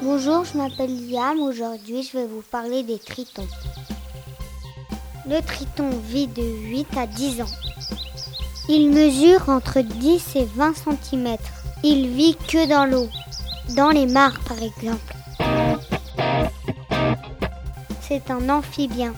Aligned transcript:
Bonjour, 0.00 0.44
je 0.44 0.56
m'appelle 0.56 1.10
Liam. 1.10 1.40
Aujourd'hui, 1.40 2.04
je 2.04 2.18
vais 2.18 2.26
vous 2.26 2.44
parler 2.52 2.84
des 2.84 3.00
tritons. 3.00 3.48
Le 5.28 5.40
triton 5.42 5.90
vit 6.06 6.28
de 6.28 6.42
8 6.42 6.86
à 6.96 7.08
10 7.08 7.42
ans. 7.42 7.54
Il 8.68 8.90
mesure 8.90 9.48
entre 9.48 9.80
10 9.80 10.36
et 10.36 10.44
20 10.54 10.72
cm. 10.76 11.36
Il 11.82 12.10
vit 12.10 12.36
que 12.36 12.68
dans 12.68 12.84
l'eau, 12.84 13.08
dans 13.74 13.90
les 13.90 14.06
mares 14.06 14.38
par 14.46 14.58
exemple. 14.62 15.16
C'est 18.00 18.30
un 18.30 18.48
amphibien. 18.50 19.14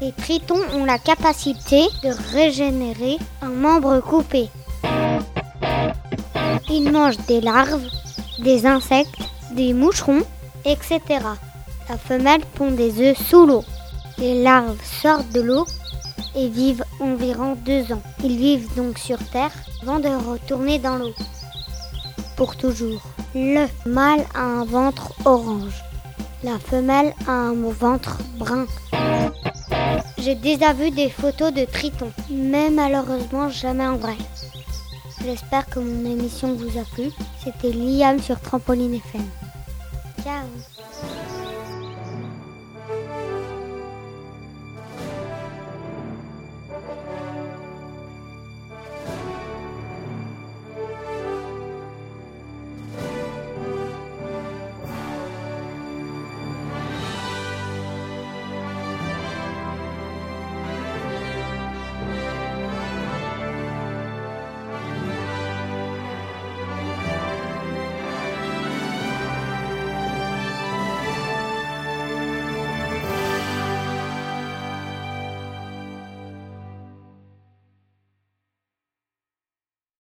Les 0.00 0.10
tritons 0.10 0.60
ont 0.74 0.84
la 0.84 0.98
capacité 0.98 1.82
de 2.02 2.10
régénérer 2.32 3.16
un 3.42 3.50
membre 3.50 4.00
coupé. 4.00 4.48
Ils 6.68 6.90
mangent 6.90 7.24
des 7.28 7.40
larves, 7.40 7.86
des 8.40 8.66
insectes, 8.66 9.22
des 9.56 9.72
moucherons, 9.72 10.22
etc. 10.66 11.00
La 11.88 11.96
femelle 11.96 12.42
pond 12.54 12.70
des 12.70 13.00
œufs 13.00 13.16
sous 13.16 13.46
l'eau. 13.46 13.64
Les 14.18 14.42
larves 14.42 14.78
sortent 14.84 15.32
de 15.32 15.40
l'eau 15.40 15.66
et 16.36 16.48
vivent 16.48 16.84
environ 17.00 17.56
deux 17.64 17.90
ans. 17.92 18.02
Ils 18.22 18.36
vivent 18.36 18.68
donc 18.76 18.98
sur 18.98 19.18
Terre 19.30 19.52
avant 19.82 19.98
de 19.98 20.08
retourner 20.08 20.78
dans 20.78 20.96
l'eau. 20.96 21.14
Pour 22.36 22.56
toujours. 22.56 23.00
Le 23.34 23.66
mâle 23.86 24.24
a 24.34 24.42
un 24.42 24.64
ventre 24.64 25.12
orange. 25.24 25.82
La 26.44 26.58
femelle 26.58 27.14
a 27.26 27.32
un 27.32 27.54
ventre 27.54 28.18
brun. 28.38 28.66
J'ai 30.18 30.34
déjà 30.34 30.74
vu 30.74 30.90
des 30.90 31.08
photos 31.08 31.52
de 31.52 31.64
tritons, 31.64 32.12
mais 32.30 32.68
malheureusement 32.68 33.48
jamais 33.48 33.86
en 33.86 33.96
vrai. 33.96 34.16
J'espère 35.24 35.66
que 35.66 35.78
mon 35.80 36.10
émission 36.10 36.54
vous 36.54 36.78
a 36.78 36.84
plu. 36.94 37.10
C'était 37.42 37.72
Liam 37.72 38.20
sur 38.20 38.38
Trampoline 38.40 38.94
FM. 38.94 39.45
down. 40.26 41.15